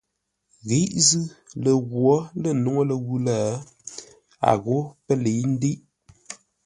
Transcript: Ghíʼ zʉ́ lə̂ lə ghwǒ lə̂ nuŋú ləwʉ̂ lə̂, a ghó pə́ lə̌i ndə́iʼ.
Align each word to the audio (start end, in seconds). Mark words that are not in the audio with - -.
Ghíʼ 0.67 0.89
zʉ́ 1.07 1.25
lə̂ 1.63 1.73
lə 1.73 1.73
ghwǒ 1.89 2.11
lə̂ 2.41 2.51
nuŋú 2.63 2.81
ləwʉ̂ 2.89 3.15
lə̂, 3.25 3.41
a 4.49 4.51
ghó 4.63 4.77
pə́ 5.05 5.15
lə̌i 5.23 5.43
ndə́iʼ. 5.53 5.79